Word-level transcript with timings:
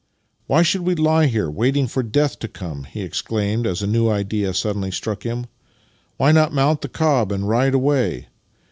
"Why 0.47 0.63
should 0.63 0.81
we 0.81 0.95
lie 0.95 1.27
here, 1.27 1.47
waiting 1.47 1.85
for 1.85 2.01
death 2.01 2.39
to 2.39 2.47
come?" 2.47 2.85
he 2.85 3.01
exclaimed 3.01 3.67
as 3.67 3.83
a 3.83 3.85
new 3.85 4.09
idea 4.09 4.51
suddenly 4.51 4.89
struck 4.89 5.21
him." 5.21 5.45
Why 6.17 6.31
not 6.31 6.51
mount 6.55 6.81
the 6.81 6.89
cob 6.89 7.31
and 7.31 7.47
ride 7.47 7.75
away? 7.75 8.25